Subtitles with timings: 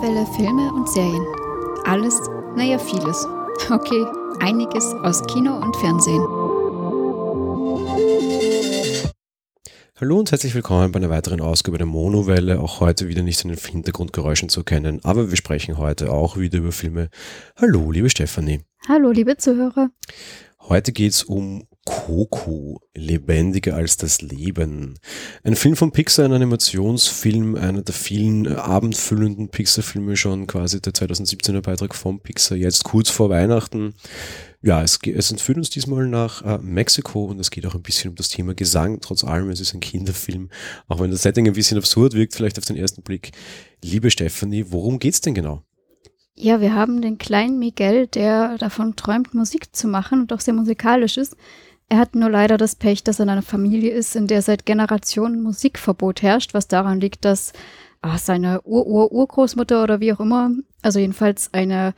[0.00, 1.26] Monowelle Filme und Serien.
[1.84, 2.18] Alles,
[2.56, 3.26] naja, vieles.
[3.70, 4.06] Okay,
[4.38, 6.22] einiges aus Kino und Fernsehen.
[10.00, 12.60] Hallo und herzlich willkommen bei einer weiteren Ausgabe der Monowelle.
[12.60, 16.60] Auch heute wieder nicht in den Hintergrundgeräuschen zu erkennen, aber wir sprechen heute auch wieder
[16.60, 17.10] über Filme.
[17.60, 18.62] Hallo, liebe Stefanie.
[18.88, 19.90] Hallo, liebe Zuhörer.
[20.60, 24.98] Heute geht es um Coco, lebendiger als das Leben.
[25.42, 31.62] Ein Film von Pixar, ein Animationsfilm, einer der vielen abendfüllenden Pixar-Filme schon, quasi der 2017er
[31.62, 33.94] Beitrag von Pixar, jetzt kurz vor Weihnachten.
[34.62, 38.10] Ja, es, es entführt uns diesmal nach äh, Mexiko und es geht auch ein bisschen
[38.10, 39.00] um das Thema Gesang.
[39.00, 40.50] Trotz allem, es ist ein Kinderfilm,
[40.86, 43.32] auch wenn das Setting ein bisschen absurd wirkt, vielleicht auf den ersten Blick.
[43.82, 45.62] Liebe Stephanie, worum geht's denn genau?
[46.34, 50.54] Ja, wir haben den kleinen Miguel, der davon träumt, Musik zu machen und auch sehr
[50.54, 51.36] musikalisch ist.
[51.90, 54.64] Er hat nur leider das Pech, dass er in einer Familie ist, in der seit
[54.64, 57.52] Generationen Musikverbot herrscht, was daran liegt, dass
[58.00, 61.94] ah, seine Ur-Ur-Urgroßmutter oder wie auch immer, also jedenfalls eine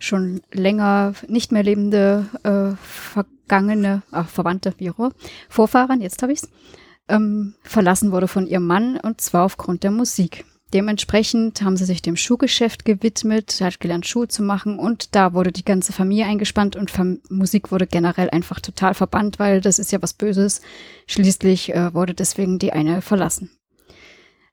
[0.00, 5.12] schon länger nicht mehr lebende, äh, vergangene, ach, Verwandte, wie auch immer,
[5.48, 6.48] Vorfahren, jetzt habe ich's,
[7.06, 10.44] ähm, verlassen wurde von ihrem Mann und zwar aufgrund der Musik.
[10.74, 15.52] Dementsprechend haben sie sich dem Schuhgeschäft gewidmet, hat gelernt, Schuhe zu machen und da wurde
[15.52, 19.92] die ganze Familie eingespannt und Fam Musik wurde generell einfach total verbannt, weil das ist
[19.92, 20.60] ja was Böses.
[21.06, 23.50] Schließlich äh, wurde deswegen die eine verlassen.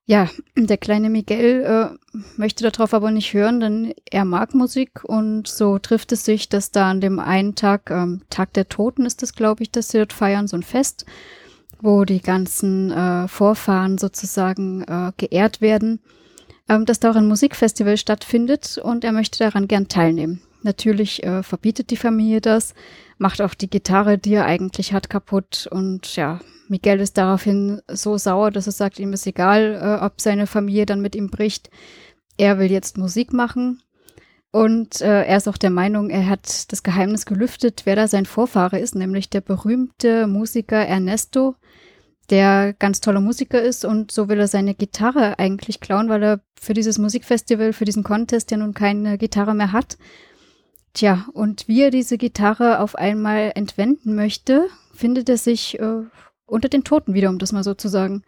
[0.06, 5.48] Ja, der kleine Miguel äh, möchte darauf aber nicht hören, denn er mag Musik und
[5.48, 9.24] so trifft es sich, dass da an dem einen Tag, ähm, Tag der Toten ist
[9.24, 11.06] es, glaube ich, dass sie dort feiern, so ein Fest
[11.84, 16.00] wo die ganzen äh, Vorfahren sozusagen äh, geehrt werden,
[16.70, 20.42] ähm, dass da auch ein Musikfestival stattfindet und er möchte daran gern teilnehmen.
[20.62, 22.74] Natürlich äh, verbietet die Familie das,
[23.18, 26.40] macht auch die Gitarre, die er eigentlich hat, kaputt und ja,
[26.70, 30.86] Miguel ist daraufhin so sauer, dass er sagt, ihm ist egal, äh, ob seine Familie
[30.86, 31.70] dann mit ihm bricht.
[32.38, 33.82] Er will jetzt Musik machen
[34.52, 38.26] und äh, er ist auch der Meinung, er hat das Geheimnis gelüftet, wer da sein
[38.26, 41.56] Vorfahre ist, nämlich der berühmte Musiker Ernesto,
[42.30, 46.40] der ganz toller Musiker ist und so will er seine Gitarre eigentlich klauen, weil er
[46.60, 49.98] für dieses Musikfestival, für diesen Contest ja nun keine Gitarre mehr hat.
[50.94, 56.04] Tja, und wie er diese Gitarre auf einmal entwenden möchte, findet er sich äh,
[56.46, 58.24] unter den Toten wieder, um das mal so zu sagen.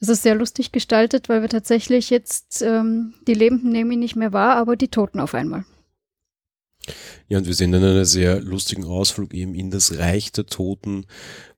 [0.00, 4.16] Es ist sehr lustig gestaltet, weil wir tatsächlich jetzt ähm, die Lebenden nehmen ihn nicht
[4.16, 5.64] mehr wahr, aber die Toten auf einmal.
[7.28, 11.06] Ja, und wir sehen dann einen sehr lustigen Ausflug eben in das Reich der Toten,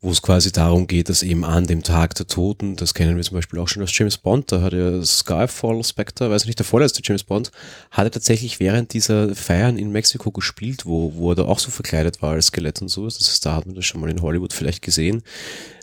[0.00, 3.22] wo es quasi darum geht, dass eben an dem Tag der Toten, das kennen wir
[3.22, 6.66] zum Beispiel auch schon aus James Bond, da hat ja Skyfall Spectre, weiß nicht, der
[6.66, 7.52] vorletzte James Bond,
[7.90, 11.70] hat er tatsächlich während dieser Feiern in Mexiko gespielt, wo, wo er da auch so
[11.70, 13.16] verkleidet war als Skelett und sowas.
[13.16, 15.22] Das heißt, da hat man das schon mal in Hollywood vielleicht gesehen.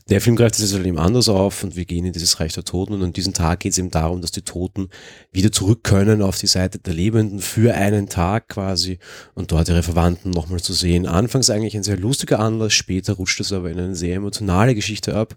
[0.09, 2.93] Der Film greift halt eben anders auf und wir gehen in dieses Reich der Toten
[2.93, 4.89] und an diesem Tag geht es eben darum, dass die Toten
[5.31, 8.97] wieder zurück können auf die Seite der Lebenden für einen Tag quasi
[9.35, 11.05] und dort ihre Verwandten nochmal zu sehen.
[11.05, 15.15] Anfangs eigentlich ein sehr lustiger Anlass, später rutscht es aber in eine sehr emotionale Geschichte
[15.15, 15.35] ab,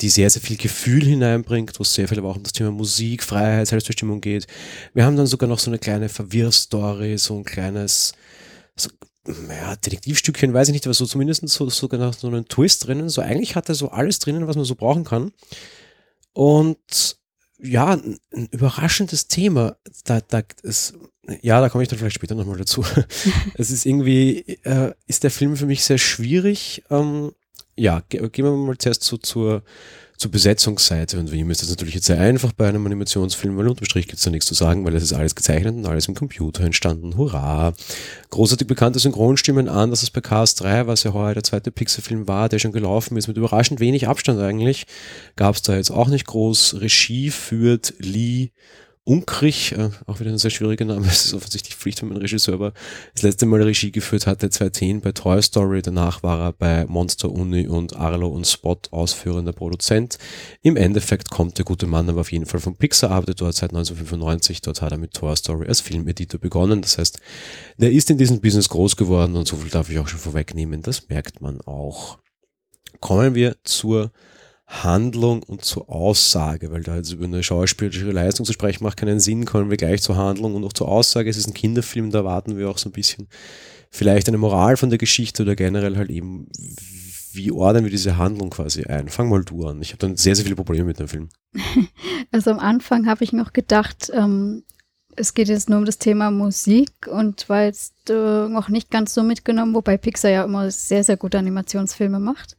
[0.00, 2.70] die sehr, sehr viel Gefühl hineinbringt, wo es sehr viel aber auch um das Thema
[2.70, 4.46] Musik, Freiheit, Selbstbestimmung geht.
[4.94, 8.12] Wir haben dann sogar noch so eine kleine Verwirrstory, so ein kleines
[8.76, 8.88] so
[9.26, 13.08] ja, Detektivstückchen, weiß ich nicht, aber so zumindest so, sogar so einen Twist drinnen.
[13.08, 15.32] So eigentlich hat er so alles drinnen, was man so brauchen kann.
[16.32, 17.18] Und
[17.58, 19.76] ja, ein, ein überraschendes Thema.
[20.04, 20.94] Da, da ist,
[21.40, 22.84] ja, da komme ich dann vielleicht später nochmal dazu.
[23.54, 26.82] es ist irgendwie, äh, ist der Film für mich sehr schwierig.
[26.90, 27.32] Ähm,
[27.76, 29.62] ja, ge gehen wir mal zuerst so zur
[30.22, 33.84] zur Besetzungsseite und wem ist das natürlich jetzt sehr einfach bei einem Animationsfilm, weil unterm
[33.84, 36.14] Strich gibt es da nichts zu sagen, weil es ist alles gezeichnet und alles im
[36.14, 37.16] Computer entstanden.
[37.16, 37.74] Hurra!
[38.30, 42.28] Großartig bekannte Synchronstimmen an, dass es bei Cars 3, was ja heuer der zweite Pixar-Film
[42.28, 44.86] war, der schon gelaufen ist, mit überraschend wenig Abstand eigentlich,
[45.34, 46.80] gab es da jetzt auch nicht groß.
[46.80, 48.50] Regie führt Lee
[49.04, 52.60] Unkrich, äh, auch wieder ein sehr schwieriger Name, es ist offensichtlich Pflicht, wenn man Regisseur
[52.60, 52.72] war,
[53.14, 57.30] das letzte Mal Regie geführt hatte, 2010 bei Toy Story, danach war er bei Monster
[57.30, 60.18] Uni und Arlo und Spot ausführender Produzent.
[60.62, 63.70] Im Endeffekt kommt der gute Mann aber auf jeden Fall von Pixar, arbeitet dort seit
[63.70, 67.18] 1995, dort hat er mit Toy Story als Filmeditor begonnen, das heißt,
[67.78, 70.80] der ist in diesem Business groß geworden und so viel darf ich auch schon vorwegnehmen,
[70.80, 72.18] das merkt man auch.
[73.00, 74.12] Kommen wir zur
[74.72, 79.20] Handlung und zur Aussage, weil da jetzt über eine schauspielerische Leistung zu sprechen macht keinen
[79.20, 81.28] Sinn, kommen wir gleich zur Handlung und auch zur Aussage.
[81.28, 83.28] Es ist ein Kinderfilm, da erwarten wir auch so ein bisschen
[83.90, 86.48] vielleicht eine Moral von der Geschichte oder generell halt eben,
[87.32, 89.08] wie ordnen wir diese Handlung quasi ein?
[89.08, 89.82] Fang mal du an.
[89.82, 91.28] Ich habe dann sehr, sehr viele Probleme mit dem Film.
[92.34, 94.62] Also am Anfang habe ich noch gedacht, ähm,
[95.16, 99.12] es geht jetzt nur um das Thema Musik und war jetzt äh, noch nicht ganz
[99.12, 102.56] so mitgenommen, wobei Pixar ja immer sehr, sehr gute Animationsfilme macht.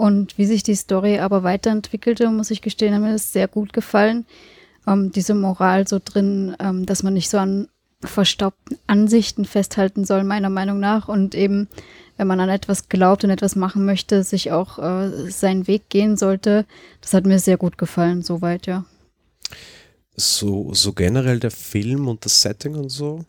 [0.00, 3.74] Und wie sich die Story aber weiterentwickelte, muss ich gestehen, hat mir das sehr gut
[3.74, 4.24] gefallen.
[4.86, 7.68] ähm, diese Moral so drin, ähm, dass man nicht so an
[8.02, 11.08] verstaubten Ansichten festhalten soll, meiner Meinung nach.
[11.08, 11.68] Und eben,
[12.16, 16.16] wenn man an etwas glaubt und etwas machen möchte, sich auch äh, seinen Weg gehen
[16.16, 16.64] sollte.
[17.02, 18.86] Das hat mir sehr gut gefallen, soweit, ja.
[20.16, 23.26] So, so generell der Film und das Setting und so?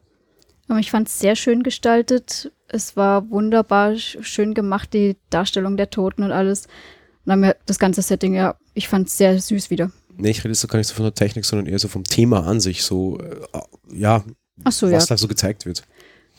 [0.80, 2.52] Ich fand es sehr schön gestaltet.
[2.68, 6.66] Es war wunderbar schön gemacht, die Darstellung der Toten und alles.
[6.66, 9.92] Und dann mir das ganze Setting, ja, ich fand es sehr süß wieder.
[10.18, 12.46] Nee, ich rede jetzt gar nicht so von der Technik, sondern eher so vom Thema
[12.46, 12.84] an sich.
[12.84, 13.36] So, äh,
[13.94, 14.24] ja,
[14.70, 15.16] so, was ja.
[15.16, 15.84] da so gezeigt wird.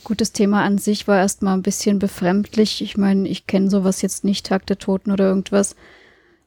[0.04, 2.82] Gut, das Thema an sich war erstmal ein bisschen befremdlich.
[2.82, 5.76] Ich meine, ich kenne sowas jetzt nicht, Tag der Toten oder irgendwas.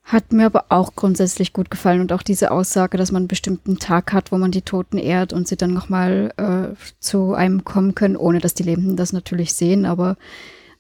[0.06, 3.80] Hat mir aber auch grundsätzlich gut gefallen und auch diese Aussage, dass man einen bestimmten
[3.80, 7.96] Tag hat, wo man die Toten ehrt und sie dann nochmal äh, zu einem kommen
[7.96, 9.88] können, ohne dass die Lebenden das natürlich sehen.
[9.88, 10.16] Aber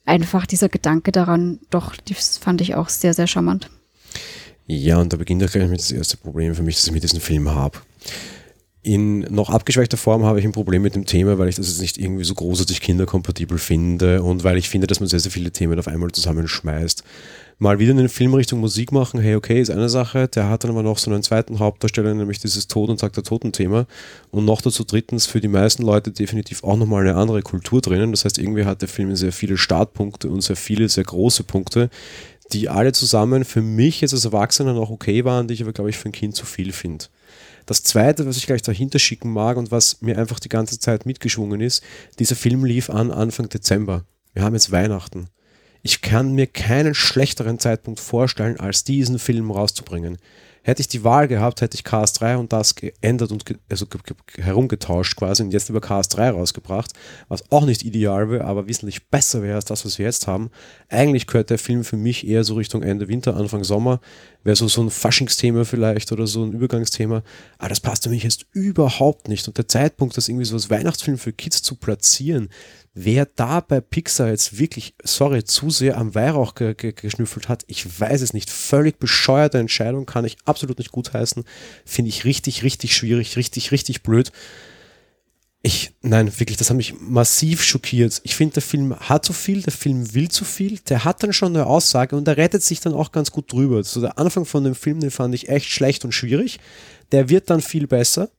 [0.05, 3.71] einfach dieser Gedanke daran, doch, das fand ich auch sehr, sehr charmant.
[4.67, 7.01] Ja, und da beginnt auch gleich mit das erste Problem für mich, das ich mit
[7.01, 7.79] diesem Film habe.
[8.83, 11.81] In noch abgeschwächter Form habe ich ein Problem mit dem Thema, weil ich das jetzt
[11.81, 15.49] nicht irgendwie so großartig kinderkompatibel finde und weil ich finde, dass man sehr, sehr viele
[15.49, 17.03] Themen auf einmal zusammenschmeißt.
[17.57, 20.27] Mal wieder einen Film Richtung Musik machen, hey, okay, ist eine Sache.
[20.27, 23.23] Der hat dann aber noch so einen zweiten Hauptdarsteller, nämlich dieses Tod und Tag der
[23.23, 23.87] Toten-Thema.
[24.29, 28.11] Und noch dazu drittens für die meisten Leute definitiv auch nochmal eine andere Kultur drinnen.
[28.11, 31.89] Das heißt, irgendwie hat der Film sehr viele Startpunkte und sehr viele, sehr große Punkte,
[32.51, 35.89] die alle zusammen für mich jetzt als Erwachsener noch okay waren, die ich aber, glaube
[35.89, 37.05] ich, für ein Kind zu viel finde.
[37.65, 41.05] Das zweite, was ich gleich dahinter schicken mag und was mir einfach die ganze Zeit
[41.05, 41.83] mitgeschwungen ist,
[42.19, 44.03] dieser Film lief an Anfang Dezember.
[44.33, 45.29] Wir haben jetzt Weihnachten.
[45.87, 50.17] Ich kann mir keinen schlechteren Zeitpunkt vorstellen, als diesen Film rauszubringen.
[50.65, 53.99] Hätte ich die Wahl gehabt, hätte ich KS3 und das geändert und ge also ge
[54.43, 56.91] herumgetauscht quasi und jetzt über KS3 rausgebracht,
[57.27, 60.49] was auch nicht ideal wäre, aber wesentlich besser wäre als das, was wir jetzt haben.
[60.89, 64.01] Eigentlich gehört der Film für mich eher so Richtung Ende Winter, Anfang Sommer.
[64.43, 67.21] Wäre so, so ein Faschingsthema vielleicht oder so ein Übergangsthema.
[67.59, 69.47] Aber das passt für mich jetzt überhaupt nicht.
[69.47, 72.49] Und der Zeitpunkt, das irgendwie so als Weihnachtsfilm für Kids zu platzieren,
[72.97, 77.65] Wer da bei Pixar jetzt wirklich, sorry, zu sehr am Weihrauch ge ge geschnüffelt hat,
[77.67, 78.49] ich weiß es nicht.
[78.49, 81.43] Völlig bescheuerte Entscheidung, kann ich absolut nicht gutheißen.
[81.85, 84.31] Finde ich richtig, richtig schwierig, richtig, richtig blöd.
[85.61, 88.21] Ich, nein, wirklich, das hat mich massiv schockiert.
[88.23, 91.33] Ich finde, der Film hat zu viel, der Film will zu viel, der hat dann
[91.33, 93.83] schon eine Aussage und der rettet sich dann auch ganz gut drüber.
[93.83, 96.59] So der Anfang von dem Film, den fand ich echt schlecht und schwierig.
[97.11, 98.29] Der wird dann viel besser.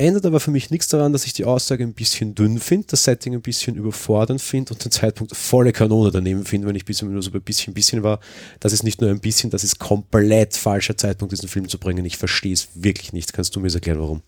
[0.00, 3.02] Ändert aber für mich nichts daran, dass ich die Aussage ein bisschen dünn finde, das
[3.02, 7.08] Setting ein bisschen überfordernd finde und den Zeitpunkt volle Kanone daneben finde, wenn ich bisher
[7.08, 8.20] nur so ein bisschen, bisschen war.
[8.60, 12.04] Das ist nicht nur ein bisschen, das ist komplett falscher Zeitpunkt, diesen Film zu bringen.
[12.04, 13.32] Ich verstehe es wirklich nicht.
[13.32, 14.22] Kannst du mir erklären, warum?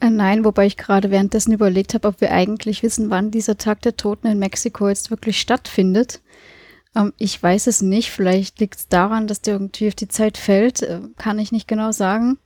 [0.00, 3.82] Äh, nein, wobei ich gerade währenddessen überlegt habe, ob wir eigentlich wissen, wann dieser Tag
[3.82, 6.20] der Toten in Mexiko jetzt wirklich stattfindet.
[6.96, 8.10] Ähm, ich weiß es nicht.
[8.10, 10.82] Vielleicht liegt es daran, dass der irgendwie auf die Zeit fällt.
[10.82, 12.38] Äh, kann ich nicht genau sagen.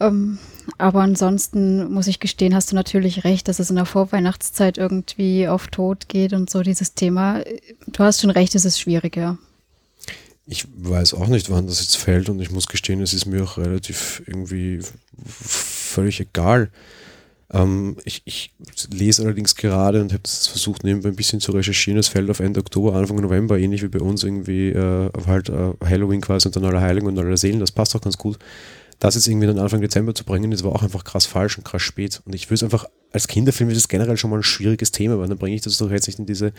[0.00, 0.38] Ähm,
[0.78, 5.48] aber ansonsten muss ich gestehen, hast du natürlich recht, dass es in der Vorweihnachtszeit irgendwie
[5.48, 7.42] auf Tod geht und so dieses Thema.
[7.86, 9.38] Du hast schon recht, es ist schwierig, ja.
[10.46, 13.44] Ich weiß auch nicht, wann das jetzt fällt und ich muss gestehen, es ist mir
[13.44, 14.80] auch relativ irgendwie
[15.24, 16.70] völlig egal.
[17.52, 18.52] Ähm, ich, ich,
[18.90, 22.00] lese allerdings gerade und habe versucht, nebenbei ein bisschen zu recherchieren.
[22.00, 25.74] Es fällt auf Ende Oktober, Anfang November, ähnlich wie bei uns irgendwie äh, halt äh,
[25.84, 27.60] Halloween quasi und dann alle Heiligen und alle Seelen.
[27.60, 28.38] Das passt auch ganz gut
[29.02, 31.64] das jetzt irgendwie dann Anfang Dezember zu bringen, das war auch einfach krass falsch und
[31.64, 32.22] krass spät.
[32.24, 35.18] Und ich würde es einfach, als Kinderfilm ist es generell schon mal ein schwieriges Thema,
[35.18, 36.52] weil dann bringe ich das doch jetzt nicht in diese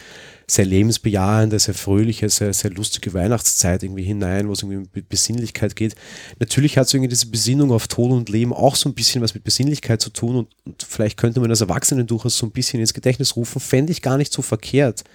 [0.45, 5.77] sehr lebensbejahende, sehr fröhliche, sehr, sehr lustige Weihnachtszeit irgendwie hinein, wo es irgendwie um Besinnlichkeit
[5.77, 5.95] geht.
[6.39, 9.33] Natürlich hat es irgendwie diese Besinnung auf Tod und Leben auch so ein bisschen was
[9.33, 12.81] mit Besinnlichkeit zu tun und, und vielleicht könnte man das Erwachsenen durchaus so ein bisschen
[12.81, 15.05] ins Gedächtnis rufen, fände ich gar nicht so verkehrt.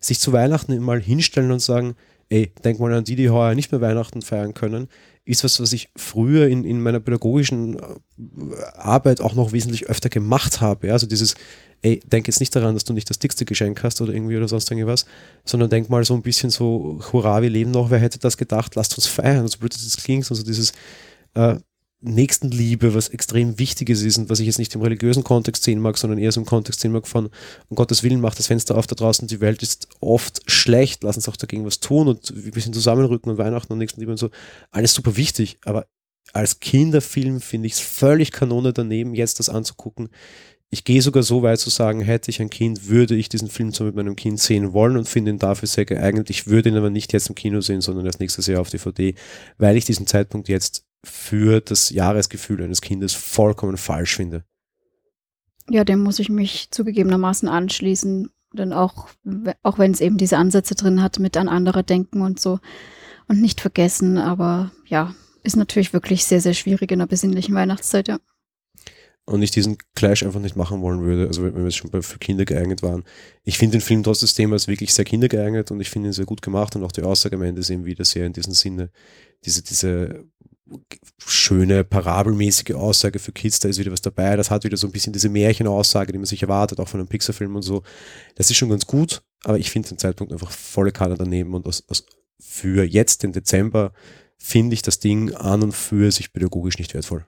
[0.00, 1.96] Sich zu Weihnachten mal hinstellen und sagen,
[2.30, 4.88] ey, denk mal an die, die heuer nicht mehr Weihnachten feiern können
[5.24, 7.84] ist was, was ich früher in, in meiner pädagogischen äh,
[8.74, 10.88] Arbeit auch noch wesentlich öfter gemacht habe.
[10.88, 10.94] Ja?
[10.94, 11.36] Also dieses,
[11.82, 14.48] ey, denk jetzt nicht daran, dass du nicht das dickste Geschenk hast oder irgendwie oder
[14.48, 15.06] sonst irgendwas,
[15.44, 18.74] sondern denk mal so ein bisschen so, hurra, wir leben noch, wer hätte das gedacht,
[18.74, 20.72] lasst uns feiern, so blöd das klingt, also dieses,
[21.34, 21.56] äh,
[22.02, 25.96] Nächstenliebe, was extrem Wichtiges ist und was ich jetzt nicht im religiösen Kontext sehen mag,
[25.96, 27.30] sondern eher so im Kontext sehen mag von,
[27.68, 31.16] um Gottes Willen macht das Fenster auf da draußen, die Welt ist oft schlecht, lass
[31.16, 34.30] uns auch dagegen was tun und ein bisschen zusammenrücken und Weihnachten und Nächstenliebe und so.
[34.72, 35.86] Alles super wichtig, aber
[36.32, 40.08] als Kinderfilm finde ich es völlig Kanone daneben, jetzt das anzugucken.
[40.70, 43.72] Ich gehe sogar so weit zu sagen, hätte ich ein Kind, würde ich diesen Film
[43.72, 46.30] so mit meinem Kind sehen wollen und finde ihn dafür sehr geeignet.
[46.30, 49.14] Ich würde ihn aber nicht jetzt im Kino sehen, sondern erst nächstes Jahr auf DVD,
[49.58, 54.44] weil ich diesen Zeitpunkt jetzt für das Jahresgefühl eines Kindes vollkommen falsch finde.
[55.68, 58.30] Ja, dem muss ich mich zugegebenermaßen anschließen.
[58.52, 59.08] Denn auch,
[59.62, 62.58] auch wenn es eben diese Ansätze drin hat mit an andere denken und so
[63.28, 68.08] und nicht vergessen, aber ja, ist natürlich wirklich sehr, sehr schwierig in der besinnlichen Weihnachtszeit,
[68.08, 68.18] ja.
[69.24, 72.18] Und ich diesen Clash einfach nicht machen wollen würde, also wenn wir jetzt schon für
[72.18, 73.04] Kinder geeignet waren.
[73.44, 76.24] Ich finde den Film trotz des Themas wirklich sehr kindergeeignet und ich finde ihn sehr
[76.26, 78.90] gut gemacht und auch die Aussage am Ende ist eben wieder sehr in diesem Sinne,
[79.44, 80.24] diese, diese
[81.18, 84.36] schöne, parabelmäßige Aussage für Kids, da ist wieder was dabei.
[84.36, 87.08] Das hat wieder so ein bisschen diese Märchenaussage, die man sich erwartet, auch von einem
[87.08, 87.82] Pixar-Film und so.
[88.34, 91.66] Das ist schon ganz gut, aber ich finde den Zeitpunkt einfach volle Kanne daneben und
[91.66, 92.04] aus, aus,
[92.40, 93.92] für jetzt, den Dezember,
[94.36, 97.24] finde ich das Ding an und für sich pädagogisch nicht wertvoll.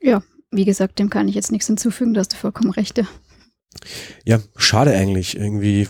[0.00, 3.00] Ja, wie gesagt, dem kann ich jetzt nichts hinzufügen, da hast du vollkommen recht.
[4.24, 4.40] Ja.
[4.56, 5.36] Schade eigentlich.
[5.36, 5.88] Irgendwie,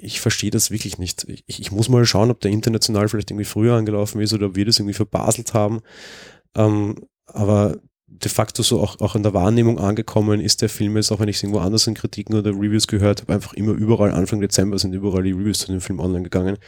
[0.00, 1.26] ich verstehe das wirklich nicht.
[1.28, 4.56] Ich, ich, muss mal schauen, ob der international vielleicht irgendwie früher angelaufen ist oder ob
[4.56, 5.80] wir das irgendwie verbaselt haben.
[6.56, 6.96] Ähm,
[7.26, 7.76] aber
[8.22, 11.28] de facto so auch, auch in der Wahrnehmung angekommen ist der Film jetzt, auch wenn
[11.28, 14.78] ich es irgendwo anders in Kritiken oder Reviews gehört habe, einfach immer überall Anfang Dezember
[14.78, 16.58] sind überall die Reviews zu dem Film online gegangen.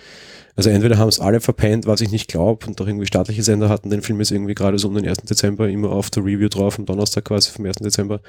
[0.57, 3.69] Also entweder haben es alle verpennt, was ich nicht glaube, und doch irgendwie staatliche Sender
[3.69, 5.19] hatten den Film jetzt irgendwie gerade so um den 1.
[5.19, 7.77] Dezember immer auf der Review drauf, am Donnerstag quasi vom 1.
[7.79, 8.21] Dezember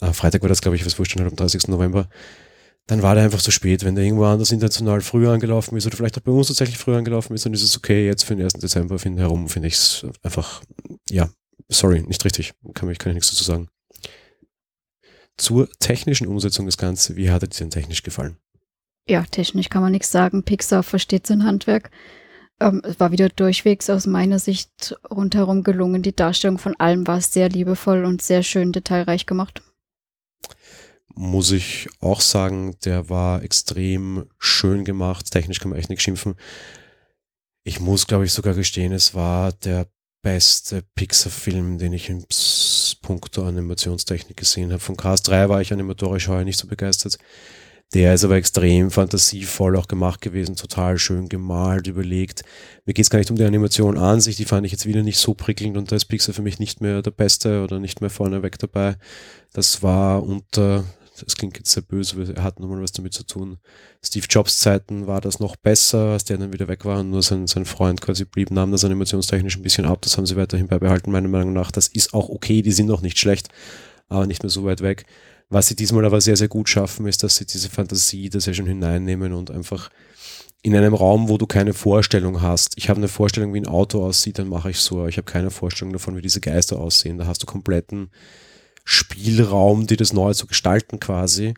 [0.00, 1.68] äh, Freitag war das, glaube ich, was wurscht am 30.
[1.68, 2.08] November,
[2.86, 3.84] dann war der einfach zu spät.
[3.84, 6.98] Wenn der irgendwo anders international früher angelaufen ist oder vielleicht auch bei uns tatsächlich früher
[6.98, 8.06] angelaufen ist, dann ist es okay.
[8.06, 8.54] Jetzt für den 1.
[8.54, 10.62] Dezember finden herum, finde ich es einfach,
[11.10, 11.28] ja,
[11.68, 12.52] sorry, nicht richtig.
[12.74, 13.68] Kann, ich, kann ich nichts dazu sagen.
[15.36, 18.38] Zur technischen Umsetzung des Ganzen, wie hat er dir denn technisch gefallen?
[19.08, 20.42] Ja, technisch kann man nichts sagen.
[20.42, 21.90] Pixar versteht sein Handwerk.
[22.58, 26.02] Ähm, es war wieder durchwegs aus meiner Sicht rundherum gelungen.
[26.02, 29.62] Die Darstellung von allem war sehr liebevoll und sehr schön detailreich gemacht
[31.16, 35.30] muss ich auch sagen, der war extrem schön gemacht.
[35.30, 36.34] Technisch kann man echt nicht schimpfen.
[37.64, 39.88] Ich muss, glaube ich, sogar gestehen, es war der
[40.22, 42.24] beste Pixar-Film, den ich in
[43.00, 44.80] puncto Animationstechnik gesehen habe.
[44.80, 47.18] Von Cars 3 war ich animatorisch heuer nicht so begeistert.
[47.94, 52.42] Der ist aber extrem fantasievoll auch gemacht gewesen, total schön gemalt, überlegt.
[52.84, 55.04] Mir geht es gar nicht um die Animation an sich, die fand ich jetzt wieder
[55.04, 58.00] nicht so prickelnd und da ist Pixar für mich nicht mehr der Beste oder nicht
[58.00, 58.96] mehr vorneweg dabei.
[59.52, 60.84] Das war unter
[61.24, 63.58] das klingt jetzt sehr böse, er hat nochmal was damit zu tun.
[64.04, 67.22] Steve Jobs Zeiten war das noch besser, als der dann wieder weg war und nur
[67.22, 70.02] sein, sein Freund quasi blieb, nahm das animationstechnisch ein bisschen ab.
[70.02, 71.70] Das haben sie weiterhin beibehalten, meiner Meinung nach.
[71.70, 73.48] Das ist auch okay, die sind noch nicht schlecht,
[74.08, 75.06] aber nicht mehr so weit weg.
[75.48, 78.54] Was sie diesmal aber sehr, sehr gut schaffen, ist, dass sie diese Fantasie da sehr
[78.54, 79.90] schön hineinnehmen und einfach
[80.62, 82.72] in einem Raum, wo du keine Vorstellung hast.
[82.76, 85.06] Ich habe eine Vorstellung, wie ein Auto aussieht, dann mache ich so.
[85.06, 87.18] Ich habe keine Vorstellung davon, wie diese Geister aussehen.
[87.18, 88.10] Da hast du kompletten
[88.86, 91.54] Spielraum, dir das neu zu gestalten quasi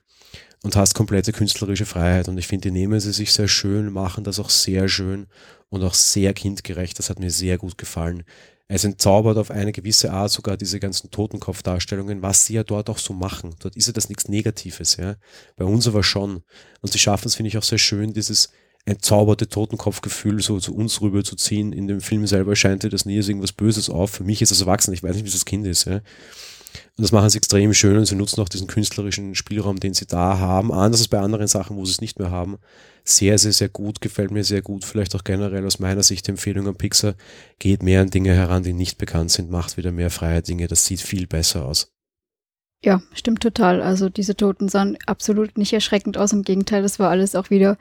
[0.63, 2.27] und hast komplette künstlerische Freiheit.
[2.29, 5.27] Und ich finde, die nehmen sie sich sehr schön, machen das auch sehr schön
[5.69, 6.99] und auch sehr kindgerecht.
[6.99, 8.25] Das hat mir sehr gut gefallen.
[8.67, 12.99] Es entzaubert auf eine gewisse Art sogar diese ganzen Totenkopfdarstellungen, was sie ja dort auch
[12.99, 13.55] so machen.
[13.61, 15.17] Dort ist ja das nichts Negatives, ja.
[15.57, 16.43] Bei uns aber schon.
[16.81, 18.51] Und sie schaffen es, finde ich, auch sehr schön, dieses
[18.87, 21.73] entzauberte Totenkopfgefühl so zu uns rüber zu ziehen.
[21.75, 24.11] In dem Film selber scheint dir das nie irgendwas Böses auf.
[24.11, 24.95] Für mich ist es erwachsen.
[24.95, 26.01] Ich weiß nicht, wie das Kind ist, ja.
[26.97, 30.07] Und das machen sie extrem schön und sie nutzen auch diesen künstlerischen Spielraum, den sie
[30.07, 30.73] da haben.
[30.73, 32.59] Anders als bei anderen Sachen, wo sie es nicht mehr haben.
[33.05, 34.85] Sehr, sehr, sehr gut, gefällt mir sehr gut.
[34.85, 37.15] Vielleicht auch generell aus meiner Sicht die Empfehlung an Pixar.
[37.59, 40.67] Geht mehr an Dinge heran, die nicht bekannt sind, macht wieder mehr freie Dinge.
[40.67, 41.93] Das sieht viel besser aus.
[42.85, 43.83] Ja, stimmt total.
[43.83, 46.33] Also diese Toten sahen absolut nicht erschreckend aus.
[46.33, 47.77] Im Gegenteil, das war alles auch wieder,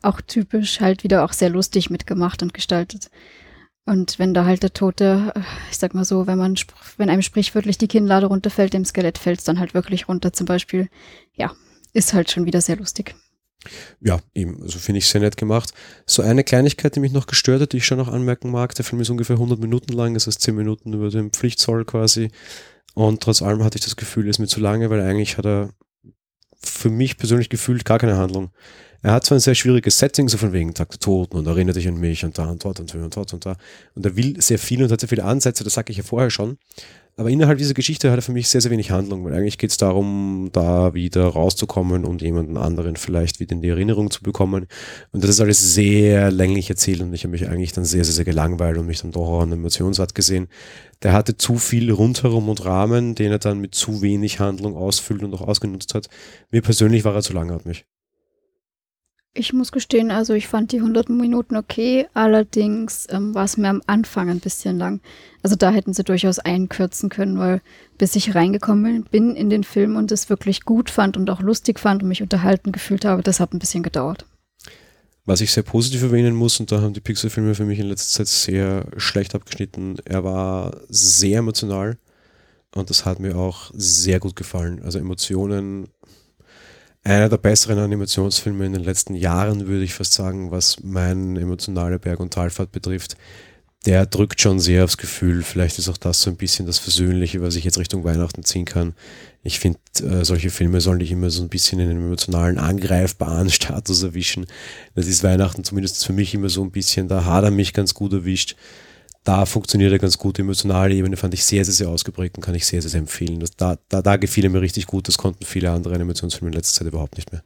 [0.00, 3.10] auch typisch, halt wieder auch sehr lustig mitgemacht und gestaltet.
[3.88, 5.40] Und wenn da halt der Tote, äh,
[5.70, 6.54] ich sag mal so, wenn man,
[6.98, 10.44] wenn einem sprichwörtlich die Kinnlade runterfällt, dem Skelett fällt es dann halt wirklich runter zum
[10.44, 10.90] Beispiel.
[11.34, 11.52] Ja,
[11.94, 13.14] ist halt schon wieder sehr lustig.
[14.02, 15.72] Ja, eben, also finde ich sehr nett gemacht.
[16.04, 18.84] So eine Kleinigkeit, die mich noch gestört hat, die ich schon noch anmerken mag, der
[18.84, 22.30] Film ist ungefähr 100 Minuten lang, das heißt 10 Minuten über den Pflichtzoll quasi.
[22.92, 25.46] Und trotz allem hatte ich das Gefühl, er ist mir zu lange, weil eigentlich hat
[25.46, 25.70] er
[26.62, 28.50] für mich persönlich gefühlt gar keine Handlung.
[29.02, 31.76] Er hat zwar ein sehr schwieriges Setting, so von wegen Tag der Toten und erinnert
[31.76, 33.56] dich an mich und da und dort und und dort und da.
[33.94, 36.30] Und er will sehr viel und hat sehr viele Ansätze, das sage ich ja vorher
[36.30, 36.58] schon.
[37.18, 39.70] Aber innerhalb dieser Geschichte hat er für mich sehr, sehr wenig Handlung, weil eigentlich geht
[39.70, 44.68] es darum, da wieder rauszukommen und jemanden anderen vielleicht wieder in die Erinnerung zu bekommen.
[45.10, 48.14] Und das ist alles sehr länglich erzählt und ich habe mich eigentlich dann sehr, sehr,
[48.14, 50.46] sehr gelangweilt und mich dann doch auch an Emotionsart gesehen.
[51.02, 55.24] Der hatte zu viel rundherum und Rahmen, den er dann mit zu wenig Handlung ausfüllt
[55.24, 56.08] und auch ausgenutzt hat.
[56.52, 57.84] Mir persönlich war er zu langatmig.
[59.34, 63.68] Ich muss gestehen, also ich fand die 100 Minuten okay, allerdings ähm, war es mir
[63.68, 65.00] am Anfang ein bisschen lang.
[65.44, 67.62] Also da hätten sie durchaus einkürzen können, weil
[67.98, 71.78] bis ich reingekommen bin in den Film und es wirklich gut fand und auch lustig
[71.78, 74.26] fand und mich unterhalten gefühlt habe, das hat ein bisschen gedauert.
[75.24, 78.24] Was ich sehr positiv erwähnen muss, und da haben die Pixar-Filme für mich in letzter
[78.24, 81.98] Zeit sehr schlecht abgeschnitten, er war sehr emotional
[82.74, 84.82] und das hat mir auch sehr gut gefallen.
[84.82, 85.88] Also Emotionen
[87.08, 91.98] einer der besseren Animationsfilme in den letzten Jahren, würde ich fast sagen, was meine emotionale
[91.98, 93.16] Berg- und Talfahrt betrifft.
[93.86, 95.42] der drückt schon sehr aufs Gefühl.
[95.44, 98.64] Vielleicht ist auch das so ein bisschen das Versöhnliche, was ich jetzt Richtung Weihnachten ziehen
[98.64, 98.94] kann.
[99.44, 103.48] Ich finde, äh, solche Filme sollen dich immer so ein bisschen in einem emotionalen, angreifbaren
[103.58, 104.46] Status erwischen.
[104.96, 107.94] Das ist Weihnachten zumindest für mich immer so ein bisschen, da hat er mich ganz
[107.94, 108.56] gut erwischt.
[109.28, 110.38] Da funktioniert er ganz gut.
[110.38, 113.00] Die emotionale Ebene fand ich sehr, sehr, sehr ausgeprägt und kann ich sehr, sehr, sehr
[113.00, 113.40] empfehlen.
[113.40, 115.06] Das, da, da, da gefiel er mir richtig gut.
[115.06, 117.42] Das konnten viele andere Animationsfilme in letzter Zeit überhaupt nicht mehr.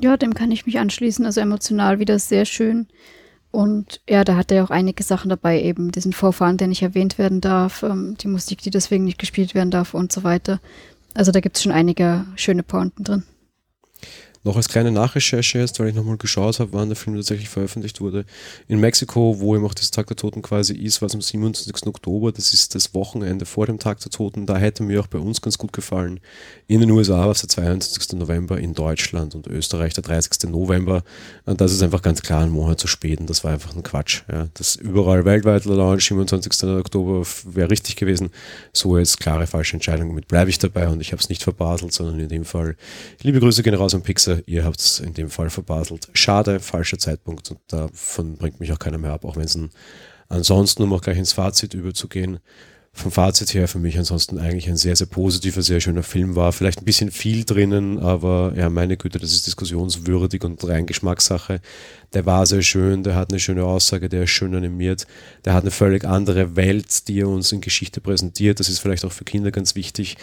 [0.00, 1.24] Ja, dem kann ich mich anschließen.
[1.24, 2.88] Also emotional wieder sehr schön.
[3.52, 7.16] Und ja, da hat er auch einige Sachen dabei, eben diesen Vorfahren, der nicht erwähnt
[7.16, 10.58] werden darf, ähm, die Musik, die deswegen nicht gespielt werden darf und so weiter.
[11.14, 13.22] Also da gibt es schon einige schöne Pointen drin.
[14.48, 18.00] Noch als kleine Nachrecherche jetzt, weil ich nochmal geschaut habe, wann der Film tatsächlich veröffentlicht
[18.00, 18.24] wurde.
[18.66, 21.86] In Mexiko, wo eben auch das Tag der Toten quasi ist, war es am 27.
[21.86, 22.32] Oktober.
[22.32, 24.46] Das ist das Wochenende vor dem Tag der Toten.
[24.46, 26.20] Da hätte mir auch bei uns ganz gut gefallen.
[26.66, 28.18] In den USA war es der 22.
[28.18, 30.48] November, in Deutschland und Österreich der 30.
[30.48, 31.02] November.
[31.44, 33.82] Und das ist einfach ganz klar ein Monat zu spät und das war einfach ein
[33.82, 34.22] Quatsch.
[34.32, 34.48] Ja.
[34.54, 36.70] Das überall weltweit Launch, 27.
[36.70, 38.30] Oktober wäre richtig gewesen.
[38.72, 40.08] So jetzt klare falsche Entscheidung.
[40.08, 42.76] Damit bleibe ich dabei und ich habe es nicht verbaselt, sondern in dem Fall
[43.20, 46.08] liebe Grüße gehen raus an Pixar ihr habt es in dem Fall verbaselt.
[46.12, 49.58] Schade, falscher Zeitpunkt und davon bringt mich auch keiner mehr ab, auch wenn es
[50.28, 52.38] ansonsten, um auch gleich ins Fazit überzugehen,
[52.98, 56.52] vom Fazit her für mich ansonsten eigentlich ein sehr, sehr positiver, sehr schöner Film war.
[56.52, 61.60] Vielleicht ein bisschen viel drinnen, aber ja, meine Güte, das ist diskussionswürdig und rein Geschmackssache.
[62.12, 65.06] Der war sehr schön, der hat eine schöne Aussage, der ist schön animiert,
[65.44, 68.58] der hat eine völlig andere Welt, die er uns in Geschichte präsentiert.
[68.58, 70.16] Das ist vielleicht auch für Kinder ganz wichtig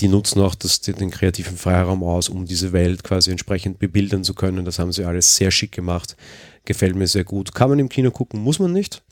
[0.00, 4.34] die nutzen auch das, den kreativen Freiraum aus, um diese Welt quasi entsprechend bebildern zu
[4.34, 4.64] können.
[4.64, 6.16] Das haben sie alles sehr schick gemacht.
[6.64, 7.54] Gefällt mir sehr gut.
[7.54, 9.02] Kann man im Kino gucken, muss man nicht.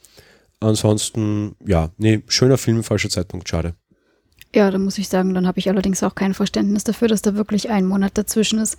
[0.61, 3.75] Ansonsten, ja, nee, schöner Film, falscher Zeitpunkt, schade.
[4.55, 7.35] Ja, da muss ich sagen, dann habe ich allerdings auch kein Verständnis dafür, dass da
[7.35, 8.79] wirklich ein Monat dazwischen ist.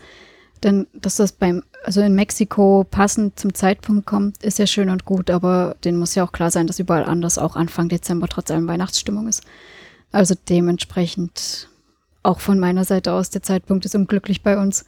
[0.64, 5.06] Denn dass das beim, also in Mexiko passend zum Zeitpunkt kommt, ist ja schön und
[5.06, 8.52] gut, aber denen muss ja auch klar sein, dass überall anders auch Anfang Dezember trotz
[8.52, 9.44] allem Weihnachtsstimmung ist.
[10.12, 11.70] Also dementsprechend
[12.24, 14.86] auch von meiner Seite aus, der Zeitpunkt ist unglücklich bei uns.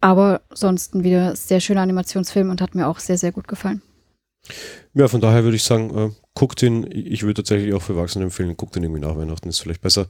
[0.00, 3.82] Aber sonst ein wieder sehr schöner Animationsfilm und hat mir auch sehr, sehr gut gefallen.
[4.94, 6.88] Ja, von daher würde ich sagen, äh, guckt ihn.
[6.90, 10.06] Ich würde tatsächlich auch für Erwachsene empfehlen, guckt ihn irgendwie nach Weihnachten, ist vielleicht besser.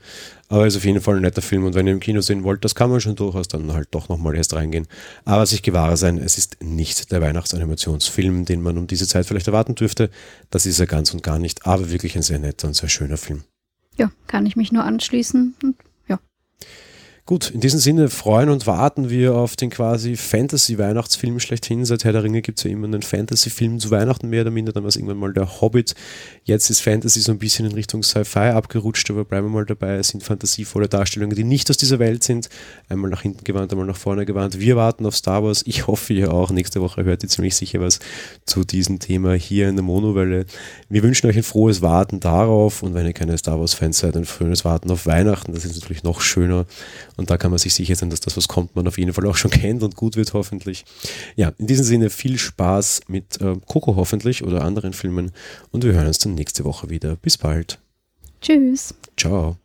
[0.48, 2.64] Aber ist auf jeden Fall ein netter Film und wenn ihr im Kino sehen wollt,
[2.64, 4.87] das kann man schon durchaus dann halt doch nochmal erst reingehen.
[5.24, 9.48] Aber sich gewahre sein, es ist nicht der Weihnachtsanimationsfilm, den man um diese Zeit vielleicht
[9.48, 10.11] erwarten dürfte.
[10.50, 13.16] Das ist er ganz und gar nicht, aber wirklich ein sehr netter und sehr schöner
[13.16, 13.42] Film.
[13.96, 15.76] Ja, kann ich mich nur anschließen und
[17.31, 21.85] Gut, in diesem Sinne freuen und warten wir auf den quasi Fantasy-Weihnachtsfilm schlechthin.
[21.85, 24.73] Seit Herr der Ringe gibt es ja immer einen Fantasy-Film zu Weihnachten, mehr oder minder.
[24.73, 25.95] Dann war es irgendwann mal der Hobbit.
[26.43, 29.95] Jetzt ist Fantasy so ein bisschen in Richtung Sci-Fi abgerutscht, aber bleiben wir mal dabei.
[29.95, 32.49] Es sind fantasievolle Darstellungen, die nicht aus dieser Welt sind.
[32.88, 34.59] Einmal nach hinten gewandt, einmal nach vorne gewandt.
[34.59, 35.62] Wir warten auf Star Wars.
[35.66, 36.51] Ich hoffe, ihr auch.
[36.51, 38.01] Nächste Woche hört ihr ziemlich sicher was
[38.45, 40.47] zu diesem Thema hier in der Monowelle.
[40.88, 44.25] Wir wünschen euch ein frohes Warten darauf und wenn ihr keine Star Wars-Fans seid, ein
[44.25, 45.53] frühes Warten auf Weihnachten.
[45.53, 46.66] Das ist natürlich noch schöner.
[47.20, 49.26] Und da kann man sich sicher sein, dass das, was kommt, man auf jeden Fall
[49.26, 50.87] auch schon kennt und gut wird hoffentlich.
[51.37, 55.30] Ja, in diesem Sinne viel Spaß mit äh, Coco hoffentlich oder anderen Filmen
[55.70, 57.16] und wir hören uns dann nächste Woche wieder.
[57.16, 57.78] Bis bald.
[58.40, 58.94] Tschüss.
[59.18, 59.59] Ciao.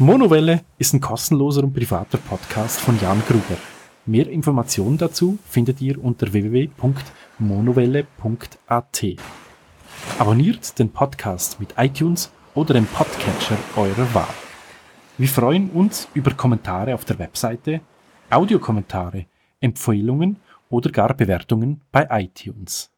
[0.00, 3.56] Monowelle ist ein kostenloser und privater Podcast von Jan Gruber.
[4.04, 9.04] Mehr Informationen dazu findet ihr unter www.monowelle.at.
[10.18, 14.34] Abonniert den Podcast mit iTunes oder dem Podcatcher eurer Wahl.
[15.18, 17.80] Wir freuen uns über Kommentare auf der Webseite,
[18.28, 19.26] Audiokommentare,
[19.60, 20.38] Empfehlungen
[20.68, 22.91] oder gar Bewertungen bei iTunes.